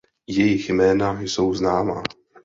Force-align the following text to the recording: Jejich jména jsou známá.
Jejich 0.27 0.69
jména 0.69 1.21
jsou 1.21 1.53
známá. 1.53 2.03